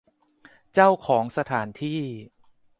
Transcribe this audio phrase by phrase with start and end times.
[0.73, 1.99] เจ้าของสถานที่